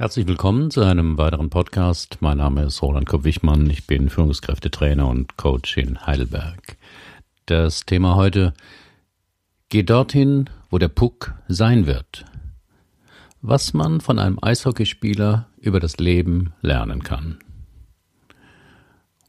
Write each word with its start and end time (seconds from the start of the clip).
Herzlich 0.00 0.26
willkommen 0.26 0.70
zu 0.70 0.80
einem 0.80 1.18
weiteren 1.18 1.50
Podcast. 1.50 2.16
Mein 2.20 2.38
Name 2.38 2.62
ist 2.62 2.80
Roland 2.80 3.06
Kopp-Wichmann. 3.06 3.68
Ich 3.68 3.86
bin 3.86 4.08
Führungskräftetrainer 4.08 5.06
und 5.06 5.36
Coach 5.36 5.76
in 5.76 6.06
Heidelberg. 6.06 6.78
Das 7.44 7.84
Thema 7.84 8.14
heute 8.14 8.54
Geh 9.68 9.82
dorthin, 9.82 10.48
wo 10.70 10.78
der 10.78 10.88
Puck 10.88 11.34
sein 11.48 11.86
wird. 11.86 12.24
Was 13.42 13.74
man 13.74 14.00
von 14.00 14.18
einem 14.18 14.38
Eishockeyspieler 14.40 15.48
über 15.58 15.80
das 15.80 15.98
Leben 15.98 16.54
lernen 16.62 17.02
kann. 17.02 17.38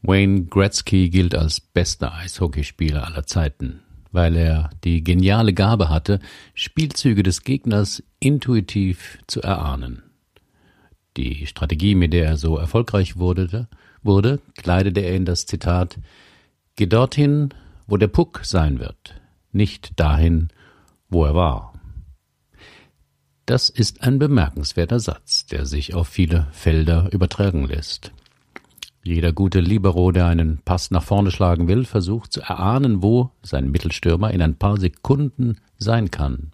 Wayne 0.00 0.44
Gretzky 0.44 1.10
gilt 1.10 1.34
als 1.34 1.60
bester 1.60 2.14
Eishockeyspieler 2.14 3.06
aller 3.06 3.26
Zeiten, 3.26 3.82
weil 4.10 4.36
er 4.36 4.70
die 4.84 5.04
geniale 5.04 5.52
Gabe 5.52 5.90
hatte, 5.90 6.18
Spielzüge 6.54 7.22
des 7.22 7.42
Gegners 7.42 8.02
intuitiv 8.20 9.18
zu 9.26 9.42
erahnen. 9.42 10.04
Die 11.16 11.46
Strategie, 11.46 11.94
mit 11.94 12.12
der 12.12 12.26
er 12.26 12.36
so 12.36 12.56
erfolgreich 12.56 13.16
wurde, 13.16 13.68
wurde, 14.02 14.40
kleidete 14.56 15.00
er 15.00 15.14
in 15.14 15.24
das 15.24 15.46
Zitat 15.46 15.98
Geh 16.76 16.86
dorthin, 16.86 17.50
wo 17.86 17.96
der 17.98 18.08
Puck 18.08 18.40
sein 18.44 18.78
wird, 18.78 19.20
nicht 19.52 20.00
dahin, 20.00 20.48
wo 21.10 21.24
er 21.24 21.34
war. 21.34 21.72
Das 23.44 23.68
ist 23.68 24.02
ein 24.02 24.18
bemerkenswerter 24.18 25.00
Satz, 25.00 25.46
der 25.46 25.66
sich 25.66 25.94
auf 25.94 26.08
viele 26.08 26.46
Felder 26.52 27.12
übertragen 27.12 27.66
lässt. 27.66 28.12
Jeder 29.04 29.32
gute 29.32 29.60
Libero, 29.60 30.12
der 30.12 30.26
einen 30.26 30.58
Pass 30.64 30.92
nach 30.92 31.02
vorne 31.02 31.32
schlagen 31.32 31.66
will, 31.66 31.84
versucht 31.84 32.32
zu 32.32 32.40
erahnen, 32.40 33.02
wo 33.02 33.32
sein 33.42 33.70
Mittelstürmer 33.70 34.30
in 34.30 34.40
ein 34.40 34.56
paar 34.56 34.78
Sekunden 34.78 35.56
sein 35.76 36.10
kann. 36.12 36.52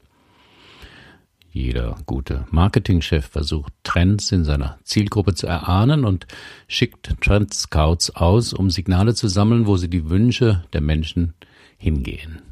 Jeder 1.50 1.96
gute 2.06 2.46
Marketingchef 2.50 3.26
versucht 3.26 3.72
Trends 3.82 4.32
in 4.32 4.44
seiner 4.44 4.78
Zielgruppe 4.84 5.34
zu 5.34 5.46
erahnen 5.46 6.04
und 6.04 6.26
schickt 6.66 7.20
Trend 7.22 7.54
Scouts 7.54 8.14
aus, 8.14 8.52
um 8.52 8.70
Signale 8.70 9.14
zu 9.14 9.28
sammeln, 9.28 9.66
wo 9.66 9.76
sie 9.76 9.88
die 9.88 10.10
Wünsche 10.10 10.64
der 10.72 10.82
Menschen 10.82 11.34
hingehen. 11.78 12.42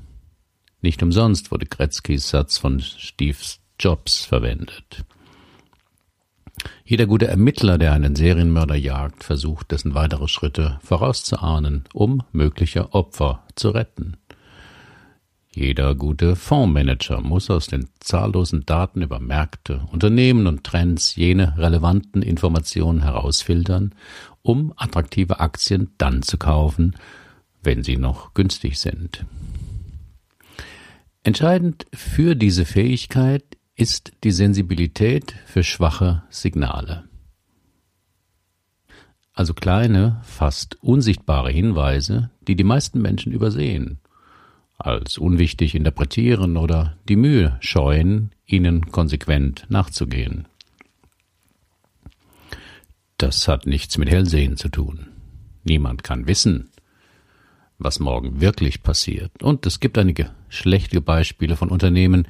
Nicht 0.81 1.03
umsonst 1.03 1.51
wurde 1.51 1.67
Gretzkys 1.67 2.31
Satz 2.31 2.59
von 2.59 2.81
Steve 2.81 3.39
Jobs 3.79 4.25
verwendet. 4.25 5.05
Jeder 6.85 7.07
gute 7.07 7.27
Ermittler, 7.27 7.79
der 7.79 7.93
einen 7.93 8.17
Serienmörder 8.17 8.77
jagt, 8.77 9.25
versucht, 9.25 9.73
dessen 9.73 9.95
weitere 9.95 10.29
Schritte 10.29 10.79
vorauszuahnen, 10.83 11.85
um 11.93 12.23
mögliche 12.33 12.95
Opfer 12.95 13.45
zu 13.57 13.71
retten. 13.71 14.17
Jeder 15.57 15.95
gute 15.95 16.37
Fondsmanager 16.37 17.23
muss 17.23 17.49
aus 17.49 17.67
den 17.67 17.89
zahllosen 18.01 18.67
Daten 18.67 19.01
über 19.01 19.21
Märkte, 19.21 19.87
Unternehmen 19.91 20.47
und 20.47 20.65
Trends 20.65 21.17
jene 21.17 21.57
relevanten 21.57 22.21
Informationen 22.21 23.03
herausfiltern, 23.03 23.95
um 24.43 24.75
attraktive 24.77 25.41
Aktien 25.41 25.93
dann 25.97 26.21
zu 26.21 26.37
kaufen, 26.37 26.95
wenn 27.62 27.83
sie 27.83 27.97
noch 27.97 28.34
günstig 28.34 28.79
sind. 28.79 29.25
Entscheidend 31.23 31.87
für 31.95 32.34
diese 32.34 32.67
Fähigkeit 32.67 33.43
ist 33.75 34.12
die 34.25 34.33
Sensibilität 34.33 35.34
für 35.47 35.62
schwache 35.62 36.23
Signale. 36.29 37.05
Also 39.33 39.55
kleine, 39.55 40.21
fast 40.23 40.77
unsichtbare 40.83 41.51
Hinweise, 41.51 42.29
die 42.47 42.57
die 42.57 42.65
meisten 42.65 43.01
Menschen 43.01 43.33
übersehen 43.33 44.01
als 44.79 45.19
unwichtig 45.19 45.75
interpretieren 45.75 46.57
oder 46.57 46.97
die 47.09 47.17
Mühe 47.17 47.57
scheuen, 47.61 48.31
ihnen 48.47 48.93
konsequent 48.93 49.67
nachzugehen. 49.69 50.47
Das 53.19 53.49
hat 53.49 53.67
nichts 53.67 53.97
mit 53.97 54.11
Hellsehen 54.11 54.56
zu 54.56 54.69
tun. 54.69 55.09
Niemand 55.65 56.05
kann 56.05 56.27
wissen, 56.27 56.71
was 57.78 57.99
morgen 57.99 58.41
wirklich 58.41 58.83
passiert. 58.83 59.43
Und 59.43 59.67
es 59.67 59.81
gibt 59.81 59.97
einige 59.99 60.31
schlechte 60.49 61.00
Beispiele 61.00 61.56
von 61.56 61.71
Unternehmen, 61.71 62.29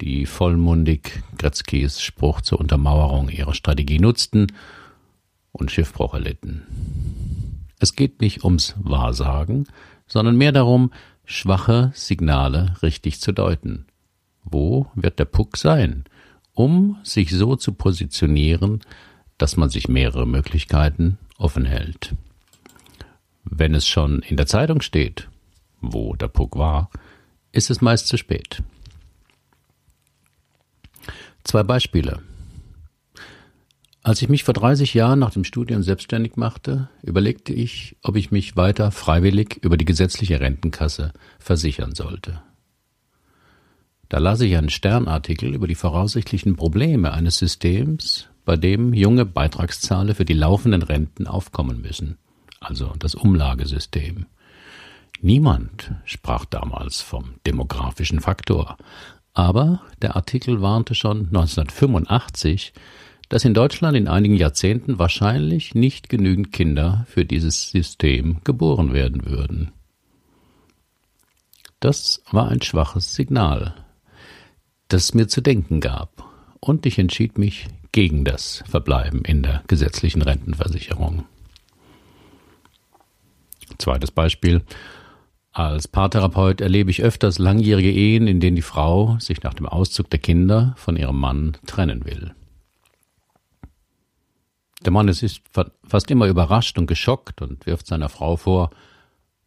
die 0.00 0.26
vollmundig 0.26 1.22
Gretzkys 1.38 2.00
Spruch 2.00 2.40
zur 2.42 2.60
Untermauerung 2.60 3.30
ihrer 3.30 3.54
Strategie 3.54 3.98
nutzten 3.98 4.52
und 5.50 5.70
Schiffbruch 5.70 6.14
erlitten. 6.14 6.62
Es 7.80 7.94
geht 7.94 8.20
nicht 8.20 8.44
ums 8.44 8.74
Wahrsagen, 8.78 9.66
sondern 10.06 10.36
mehr 10.36 10.52
darum, 10.52 10.92
schwache 11.28 11.92
Signale 11.94 12.74
richtig 12.82 13.20
zu 13.20 13.32
deuten. 13.32 13.84
Wo 14.44 14.86
wird 14.94 15.18
der 15.18 15.26
Puck 15.26 15.58
sein, 15.58 16.04
um 16.54 16.96
sich 17.02 17.30
so 17.30 17.54
zu 17.54 17.74
positionieren, 17.74 18.80
dass 19.36 19.58
man 19.58 19.68
sich 19.68 19.88
mehrere 19.88 20.26
Möglichkeiten 20.26 21.18
offen 21.36 21.66
hält. 21.66 22.14
Wenn 23.44 23.74
es 23.74 23.86
schon 23.86 24.20
in 24.22 24.38
der 24.38 24.46
Zeitung 24.46 24.80
steht, 24.80 25.28
wo 25.82 26.14
der 26.16 26.28
Puck 26.28 26.56
war, 26.56 26.90
ist 27.52 27.70
es 27.70 27.82
meist 27.82 28.08
zu 28.08 28.16
spät. 28.16 28.62
Zwei 31.44 31.62
Beispiele. 31.62 32.22
Als 34.02 34.22
ich 34.22 34.28
mich 34.28 34.44
vor 34.44 34.54
30 34.54 34.94
Jahren 34.94 35.18
nach 35.18 35.32
dem 35.32 35.44
Studium 35.44 35.82
selbstständig 35.82 36.36
machte, 36.36 36.88
überlegte 37.02 37.52
ich, 37.52 37.96
ob 38.02 38.16
ich 38.16 38.30
mich 38.30 38.56
weiter 38.56 38.90
freiwillig 38.90 39.58
über 39.62 39.76
die 39.76 39.84
gesetzliche 39.84 40.40
Rentenkasse 40.40 41.12
versichern 41.38 41.94
sollte. 41.94 42.40
Da 44.08 44.18
las 44.18 44.40
ich 44.40 44.56
einen 44.56 44.70
Sternartikel 44.70 45.54
über 45.54 45.66
die 45.66 45.74
voraussichtlichen 45.74 46.56
Probleme 46.56 47.12
eines 47.12 47.38
Systems, 47.38 48.28
bei 48.46 48.56
dem 48.56 48.94
junge 48.94 49.26
Beitragszahler 49.26 50.14
für 50.14 50.24
die 50.24 50.32
laufenden 50.32 50.82
Renten 50.82 51.26
aufkommen 51.26 51.82
müssen, 51.82 52.16
also 52.60 52.94
das 52.98 53.14
Umlagesystem. 53.14 54.24
Niemand 55.20 55.92
sprach 56.04 56.46
damals 56.46 57.02
vom 57.02 57.34
demografischen 57.46 58.20
Faktor, 58.20 58.78
aber 59.34 59.82
der 60.00 60.16
Artikel 60.16 60.62
warnte 60.62 60.94
schon 60.94 61.26
1985, 61.26 62.72
dass 63.28 63.44
in 63.44 63.54
Deutschland 63.54 63.96
in 63.96 64.08
einigen 64.08 64.36
Jahrzehnten 64.36 64.98
wahrscheinlich 64.98 65.74
nicht 65.74 66.08
genügend 66.08 66.52
Kinder 66.52 67.06
für 67.08 67.24
dieses 67.24 67.70
System 67.70 68.38
geboren 68.44 68.92
werden 68.92 69.26
würden. 69.26 69.72
Das 71.80 72.22
war 72.30 72.48
ein 72.48 72.62
schwaches 72.62 73.14
Signal, 73.14 73.74
das 74.88 75.14
mir 75.14 75.28
zu 75.28 75.40
denken 75.40 75.80
gab, 75.80 76.24
und 76.60 76.86
ich 76.86 76.98
entschied 76.98 77.38
mich 77.38 77.68
gegen 77.92 78.24
das 78.24 78.64
Verbleiben 78.68 79.22
in 79.22 79.42
der 79.42 79.62
gesetzlichen 79.68 80.22
Rentenversicherung. 80.22 81.24
Zweites 83.78 84.10
Beispiel. 84.10 84.62
Als 85.52 85.88
Paartherapeut 85.88 86.60
erlebe 86.60 86.90
ich 86.90 87.02
öfters 87.02 87.38
langjährige 87.38 87.90
Ehen, 87.90 88.26
in 88.26 88.40
denen 88.40 88.56
die 88.56 88.62
Frau 88.62 89.16
sich 89.20 89.42
nach 89.42 89.54
dem 89.54 89.66
Auszug 89.66 90.10
der 90.10 90.18
Kinder 90.18 90.74
von 90.76 90.96
ihrem 90.96 91.18
Mann 91.18 91.56
trennen 91.66 92.04
will. 92.04 92.34
Der 94.88 94.92
Mann 94.94 95.06
ist 95.06 95.42
fast 95.86 96.10
immer 96.10 96.28
überrascht 96.28 96.78
und 96.78 96.86
geschockt 96.86 97.42
und 97.42 97.66
wirft 97.66 97.86
seiner 97.86 98.08
Frau 98.08 98.38
vor, 98.38 98.70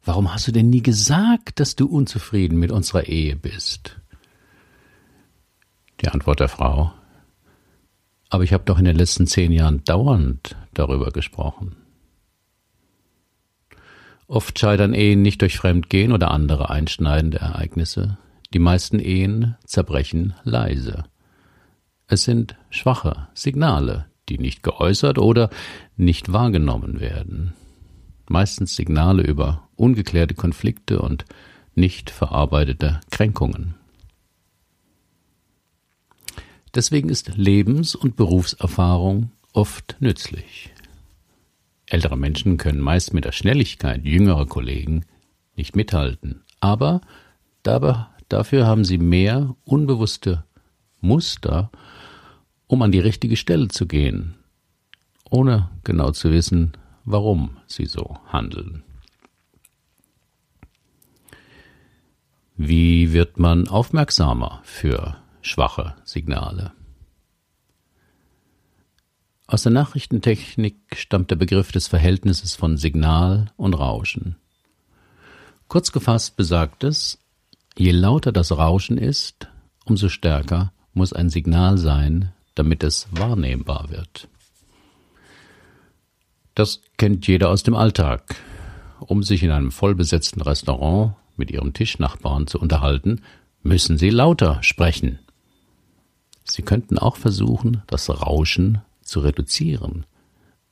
Warum 0.04 0.32
hast 0.32 0.48
du 0.48 0.52
denn 0.52 0.70
nie 0.70 0.84
gesagt, 0.84 1.60
dass 1.60 1.76
du 1.76 1.88
unzufrieden 1.88 2.60
mit 2.60 2.72
unserer 2.72 3.08
Ehe 3.08 3.36
bist? 3.36 4.00
Die 6.00 6.10
Antwort 6.10 6.42
der 6.42 6.48
Frau, 6.48 6.94
aber 8.30 8.44
ich 8.44 8.54
habe 8.54 8.66
doch 8.66 8.78
in 8.78 8.86
den 8.86 8.96
letzten 8.96 9.26
zehn 9.26 9.52
Jahren 9.52 9.84
dauernd 9.84 10.56
darüber 10.76 11.10
gesprochen. 11.10 11.76
Oft 14.28 14.60
scheitern 14.60 14.94
Ehen 14.94 15.24
nicht 15.24 15.42
durch 15.42 15.58
Fremdgehen 15.58 16.12
oder 16.12 16.30
andere 16.30 16.70
einschneidende 16.70 17.40
Ereignisse. 17.40 18.20
Die 18.54 18.60
meisten 18.60 19.00
Ehen 19.00 19.56
zerbrechen 19.66 20.36
leise. 20.44 21.06
Es 22.06 22.26
sind 22.26 22.58
schwache 22.70 23.28
Signale, 23.34 24.11
die 24.32 24.38
nicht 24.38 24.64
geäußert 24.64 25.18
oder 25.18 25.50
nicht 25.98 26.32
wahrgenommen 26.32 27.00
werden. 27.00 27.54
Meistens 28.30 28.76
Signale 28.76 29.24
über 29.24 29.68
ungeklärte 29.76 30.36
Konflikte 30.36 31.02
und 31.02 31.26
nicht 31.76 32.10
verarbeitete 32.10 33.02
Kränkungen. 33.10 33.76
Deswegen 36.74 37.10
ist 37.10 37.36
Lebens- 37.36 37.96
und 37.96 38.16
Berufserfahrung 38.16 39.32
oft 39.52 39.98
nützlich. 40.00 40.72
Ältere 41.88 42.18
Menschen 42.18 42.56
können 42.56 42.80
meist 42.80 43.14
mit 43.14 43.26
der 43.26 43.34
Schnelligkeit 43.34 44.06
jüngerer 44.06 44.46
Kollegen 44.46 45.04
nicht 45.58 45.76
mithalten, 45.76 46.44
aber 46.62 47.02
dafür 48.30 48.66
haben 48.66 48.86
sie 48.86 48.98
mehr 48.98 49.58
unbewusste 49.66 50.46
Muster 51.02 51.70
um 52.72 52.82
an 52.84 52.94
die 52.94 53.00
richtige 53.00 53.36
Stelle 53.36 53.68
zu 53.68 53.86
gehen, 53.86 54.36
ohne 55.30 55.70
genau 55.84 56.12
zu 56.12 56.32
wissen, 56.32 56.72
warum 57.04 57.58
sie 57.68 57.86
so 57.86 58.18
handeln. 58.28 58.84
Wie 62.56 63.12
wird 63.12 63.38
man 63.38 63.68
aufmerksamer 63.68 64.62
für 64.64 65.18
schwache 65.42 65.96
Signale? 66.06 66.72
Aus 69.48 69.64
der 69.64 69.74
Nachrichtentechnik 69.74 70.78
stammt 70.96 71.30
der 71.30 71.36
Begriff 71.36 71.74
des 71.74 71.90
Verhältnisses 71.90 72.56
von 72.56 72.78
Signal 72.78 73.52
und 73.58 73.74
Rauschen. 73.74 74.38
Kurz 75.68 75.92
gefasst 75.92 76.38
besagt 76.38 76.86
es, 76.86 77.20
je 77.78 77.92
lauter 77.92 78.32
das 78.32 78.54
Rauschen 78.54 78.98
ist, 78.98 79.50
umso 79.84 80.08
stärker 80.08 80.72
muss 80.94 81.12
ein 81.12 81.30
Signal 81.30 81.78
sein, 81.78 82.32
damit 82.62 82.84
es 82.84 83.08
wahrnehmbar 83.10 83.90
wird. 83.90 84.28
Das 86.54 86.82
kennt 86.98 87.26
jeder 87.26 87.50
aus 87.50 87.64
dem 87.64 87.74
Alltag. 87.74 88.36
Um 89.00 89.24
sich 89.24 89.42
in 89.42 89.50
einem 89.50 89.72
vollbesetzten 89.72 90.44
Restaurant 90.44 91.16
mit 91.38 91.50
ihrem 91.50 91.74
Tischnachbarn 91.74 92.46
zu 92.46 92.60
unterhalten, 92.60 93.24
müssen 93.64 93.98
sie 93.98 94.12
lauter 94.12 94.62
sprechen. 94.62 95.18
Sie 96.44 96.62
könnten 96.62 97.00
auch 97.00 97.16
versuchen, 97.16 97.82
das 97.88 98.12
Rauschen 98.12 98.84
zu 99.02 99.22
reduzieren. 99.22 100.06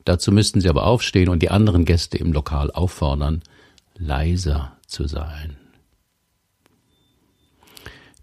Dazu 0.06 0.31
müssten 0.31 0.62
sie 0.62 0.69
aber 0.69 0.86
aufstehen 0.86 1.30
und 1.30 1.41
die 1.41 1.50
anderen 1.50 1.86
Gäste 1.86 2.19
im 2.19 2.33
Lokal 2.33 2.69
auffordern, 2.69 3.41
leiser 3.95 4.77
zu 4.86 5.07
sein. 5.07 5.57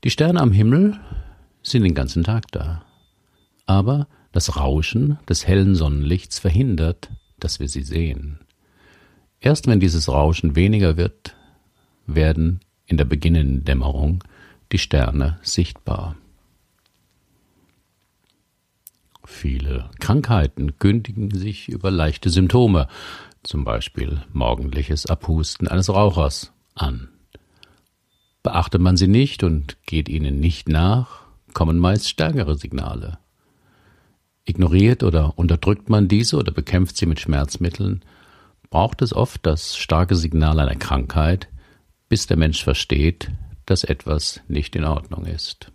Die 0.04 0.10
Sterne 0.10 0.40
am 0.40 0.52
Himmel 0.52 1.00
sind 1.64 1.82
den 1.82 1.96
ganzen 1.96 2.22
Tag 2.22 2.52
da. 2.52 2.86
Aber 3.66 4.08
das 4.32 4.56
Rauschen 4.56 5.18
des 5.28 5.46
hellen 5.46 5.74
Sonnenlichts 5.74 6.38
verhindert, 6.38 7.10
dass 7.38 7.60
wir 7.60 7.68
sie 7.68 7.82
sehen. 7.82 8.38
Erst 9.40 9.66
wenn 9.66 9.80
dieses 9.80 10.08
Rauschen 10.08 10.56
weniger 10.56 10.96
wird, 10.96 11.34
werden 12.06 12.60
in 12.86 12.96
der 12.96 13.04
beginnenden 13.04 13.64
Dämmerung 13.64 14.24
die 14.72 14.78
Sterne 14.78 15.38
sichtbar. 15.42 16.16
Viele 19.24 19.90
Krankheiten 19.98 20.78
kündigen 20.78 21.30
sich 21.32 21.68
über 21.68 21.90
leichte 21.90 22.30
Symptome, 22.30 22.86
zum 23.42 23.64
Beispiel 23.64 24.22
morgendliches 24.32 25.06
Abhusten 25.06 25.66
eines 25.68 25.88
Rauchers, 25.88 26.52
an. 26.74 27.08
Beachtet 28.42 28.80
man 28.80 28.96
sie 28.96 29.08
nicht 29.08 29.42
und 29.42 29.76
geht 29.86 30.08
ihnen 30.08 30.38
nicht 30.38 30.68
nach, 30.68 31.22
kommen 31.54 31.78
meist 31.78 32.08
stärkere 32.08 32.56
Signale. 32.56 33.18
Ignoriert 34.46 35.02
oder 35.02 35.36
unterdrückt 35.36 35.90
man 35.90 36.08
diese 36.08 36.36
oder 36.36 36.52
bekämpft 36.52 36.96
sie 36.96 37.06
mit 37.06 37.20
Schmerzmitteln, 37.20 38.02
braucht 38.70 39.02
es 39.02 39.12
oft 39.12 39.44
das 39.44 39.76
starke 39.76 40.14
Signal 40.14 40.60
einer 40.60 40.76
Krankheit, 40.76 41.48
bis 42.08 42.26
der 42.26 42.36
Mensch 42.36 42.62
versteht, 42.62 43.30
dass 43.66 43.84
etwas 43.84 44.40
nicht 44.46 44.76
in 44.76 44.84
Ordnung 44.84 45.26
ist. 45.26 45.72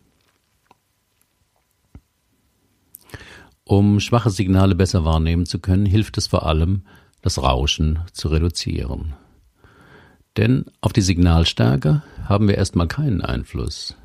Um 3.66 4.00
schwache 4.00 4.30
Signale 4.30 4.74
besser 4.74 5.06
wahrnehmen 5.06 5.46
zu 5.46 5.60
können, 5.60 5.86
hilft 5.86 6.18
es 6.18 6.28
vor 6.28 6.46
allem, 6.46 6.84
das 7.22 7.42
Rauschen 7.42 8.00
zu 8.14 8.30
reduzieren. 8.30 9.14
Denn 10.38 10.66
auf 10.80 10.94
die 10.94 11.02
Signalstärke 11.02 12.04
haben 12.24 12.48
wir 12.48 12.56
erstmal 12.58 12.88
keinen 12.88 13.22
Einfluss. 13.22 13.96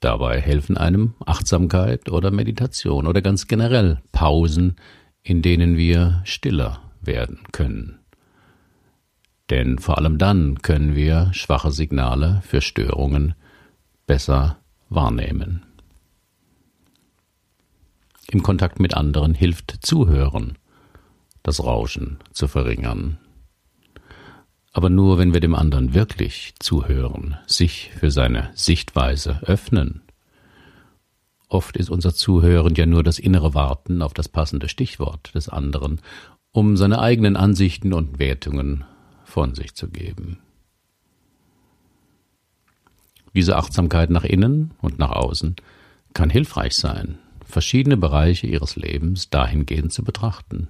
Dabei 0.00 0.40
helfen 0.40 0.78
einem 0.78 1.14
Achtsamkeit 1.26 2.10
oder 2.10 2.30
Meditation 2.30 3.06
oder 3.06 3.20
ganz 3.20 3.46
generell 3.46 4.00
Pausen, 4.12 4.76
in 5.22 5.42
denen 5.42 5.76
wir 5.76 6.22
stiller 6.24 6.80
werden 7.02 7.40
können. 7.52 7.98
Denn 9.50 9.78
vor 9.78 9.98
allem 9.98 10.16
dann 10.16 10.62
können 10.62 10.94
wir 10.94 11.30
schwache 11.34 11.70
Signale 11.70 12.40
für 12.46 12.62
Störungen 12.62 13.34
besser 14.06 14.58
wahrnehmen. 14.88 15.64
Im 18.28 18.42
Kontakt 18.42 18.80
mit 18.80 18.94
anderen 18.94 19.34
hilft 19.34 19.78
Zuhören, 19.82 20.56
das 21.42 21.62
Rauschen 21.62 22.18
zu 22.32 22.48
verringern 22.48 23.18
aber 24.72 24.90
nur 24.90 25.18
wenn 25.18 25.32
wir 25.32 25.40
dem 25.40 25.54
anderen 25.54 25.94
wirklich 25.94 26.54
zuhören, 26.58 27.36
sich 27.46 27.90
für 27.98 28.10
seine 28.10 28.50
Sichtweise 28.54 29.40
öffnen. 29.42 30.02
Oft 31.48 31.76
ist 31.76 31.90
unser 31.90 32.14
Zuhören 32.14 32.74
ja 32.76 32.86
nur 32.86 33.02
das 33.02 33.18
innere 33.18 33.54
Warten 33.54 34.02
auf 34.02 34.14
das 34.14 34.28
passende 34.28 34.68
Stichwort 34.68 35.34
des 35.34 35.48
anderen, 35.48 36.00
um 36.52 36.76
seine 36.76 37.00
eigenen 37.00 37.36
Ansichten 37.36 37.92
und 37.92 38.18
Wertungen 38.20 38.84
von 39.24 39.54
sich 39.54 39.74
zu 39.74 39.88
geben. 39.88 40.38
Diese 43.34 43.56
Achtsamkeit 43.56 44.10
nach 44.10 44.24
innen 44.24 44.72
und 44.80 44.98
nach 44.98 45.10
außen 45.10 45.56
kann 46.14 46.30
hilfreich 46.30 46.76
sein, 46.76 47.18
verschiedene 47.44 47.96
Bereiche 47.96 48.46
ihres 48.46 48.76
Lebens 48.76 49.30
dahingehend 49.30 49.92
zu 49.92 50.02
betrachten. 50.02 50.68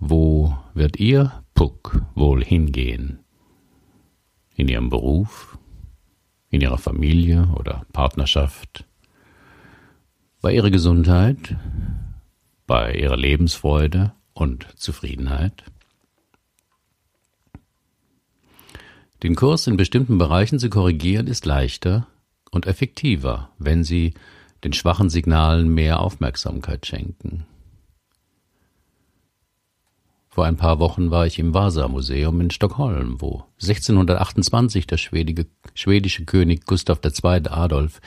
Wo 0.00 0.56
wird 0.74 0.98
Ihr 0.98 1.41
Puck 1.62 2.02
wohl 2.16 2.42
hingehen? 2.44 3.20
In 4.56 4.66
Ihrem 4.66 4.90
Beruf, 4.90 5.56
in 6.50 6.60
Ihrer 6.60 6.76
Familie 6.76 7.54
oder 7.56 7.86
Partnerschaft, 7.92 8.84
bei 10.40 10.52
Ihrer 10.52 10.72
Gesundheit, 10.72 11.54
bei 12.66 12.94
Ihrer 12.94 13.16
Lebensfreude 13.16 14.12
und 14.32 14.66
Zufriedenheit? 14.74 15.62
Den 19.22 19.36
Kurs 19.36 19.68
in 19.68 19.76
bestimmten 19.76 20.18
Bereichen 20.18 20.58
zu 20.58 20.68
korrigieren 20.68 21.28
ist 21.28 21.46
leichter 21.46 22.08
und 22.50 22.66
effektiver, 22.66 23.50
wenn 23.58 23.84
Sie 23.84 24.14
den 24.64 24.72
schwachen 24.72 25.10
Signalen 25.10 25.72
mehr 25.72 26.00
Aufmerksamkeit 26.00 26.86
schenken. 26.86 27.46
Vor 30.32 30.46
ein 30.46 30.56
paar 30.56 30.78
Wochen 30.78 31.10
war 31.10 31.26
ich 31.26 31.38
im 31.38 31.52
Vasa-Museum 31.52 32.40
in 32.40 32.50
Stockholm, 32.50 33.20
wo 33.20 33.44
1628 33.60 34.86
der 34.86 34.96
schwedische, 34.96 35.46
schwedische 35.74 36.24
König 36.24 36.64
Gustav 36.64 37.00
II. 37.04 37.48
Adolf 37.50 38.00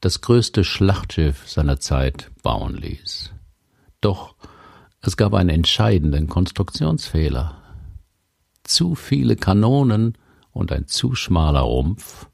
das 0.00 0.20
größte 0.20 0.64
Schlachtschiff 0.64 1.48
seiner 1.48 1.78
Zeit 1.78 2.32
bauen 2.42 2.74
ließ. 2.74 3.32
Doch 4.00 4.34
es 5.00 5.16
gab 5.16 5.32
einen 5.32 5.50
entscheidenden 5.50 6.28
Konstruktionsfehler. 6.28 7.56
Zu 8.64 8.96
viele 8.96 9.36
Kanonen 9.36 10.18
und 10.50 10.72
ein 10.72 10.88
zu 10.88 11.14
schmaler 11.14 11.60
Rumpf, 11.60 12.26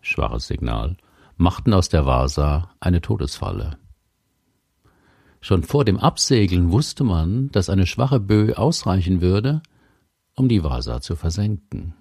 schwaches 0.00 0.46
Signal, 0.46 0.96
machten 1.36 1.74
aus 1.74 1.90
der 1.90 2.06
Vasa 2.06 2.70
eine 2.80 3.02
Todesfalle. 3.02 3.76
Schon 5.40 5.62
vor 5.62 5.84
dem 5.84 5.98
Absegeln 5.98 6.72
wusste 6.72 7.04
man, 7.04 7.50
dass 7.52 7.70
eine 7.70 7.86
schwache 7.86 8.20
Böe 8.20 8.58
ausreichen 8.58 9.20
würde, 9.20 9.62
um 10.34 10.48
die 10.48 10.64
Vasa 10.64 11.00
zu 11.00 11.16
versenken. 11.16 11.94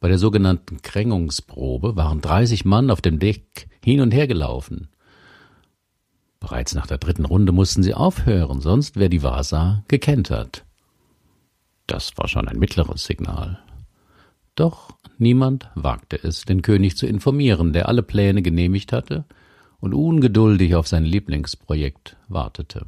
Bei 0.00 0.08
der 0.08 0.18
sogenannten 0.18 0.82
Krängungsprobe 0.82 1.96
waren 1.96 2.20
30 2.20 2.64
Mann 2.64 2.90
auf 2.90 3.00
dem 3.00 3.18
Deck 3.18 3.68
hin 3.82 4.00
und 4.00 4.12
her 4.12 4.26
gelaufen. 4.26 4.88
Bereits 6.40 6.74
nach 6.74 6.86
der 6.86 6.98
dritten 6.98 7.24
Runde 7.24 7.52
mussten 7.52 7.82
sie 7.82 7.94
aufhören, 7.94 8.60
sonst 8.60 8.96
wäre 8.96 9.08
die 9.08 9.22
Vasa 9.22 9.82
gekentert. 9.88 10.64
Das 11.86 12.12
war 12.16 12.28
schon 12.28 12.48
ein 12.48 12.58
mittleres 12.58 13.04
Signal. 13.04 13.58
Doch 14.54 14.90
niemand 15.18 15.70
wagte 15.74 16.22
es, 16.22 16.44
den 16.44 16.62
König 16.62 16.96
zu 16.96 17.06
informieren, 17.06 17.72
der 17.72 17.88
alle 17.88 18.02
Pläne 18.02 18.42
genehmigt 18.42 18.92
hatte 18.92 19.24
und 19.84 19.92
ungeduldig 19.92 20.76
auf 20.76 20.88
sein 20.88 21.04
Lieblingsprojekt 21.04 22.16
wartete. 22.28 22.86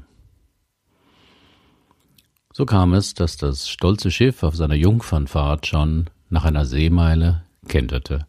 So 2.54 2.64
kam 2.64 2.94
es, 2.94 3.12
dass 3.12 3.36
das 3.36 3.68
stolze 3.68 4.10
Schiff 4.10 4.42
auf 4.42 4.56
seiner 4.56 4.76
Jungfernfahrt 4.76 5.66
schon 5.66 6.08
nach 6.30 6.46
einer 6.46 6.64
Seemeile 6.64 7.44
kenterte 7.68 8.26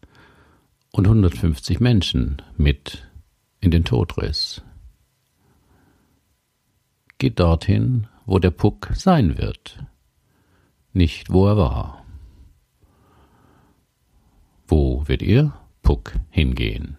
und 0.92 1.06
150 1.06 1.80
Menschen 1.80 2.42
mit 2.58 3.08
in 3.60 3.70
den 3.70 3.86
Tod 3.86 4.18
riss. 4.18 4.60
Geht 7.16 7.40
dorthin, 7.40 8.06
wo 8.26 8.38
der 8.38 8.50
Puck 8.50 8.90
sein 8.92 9.38
wird, 9.38 9.82
nicht 10.92 11.32
wo 11.32 11.46
er 11.46 11.56
war. 11.56 12.04
Wo 14.66 15.08
wird 15.08 15.22
Ihr 15.22 15.54
Puck 15.80 16.12
hingehen? 16.28 16.98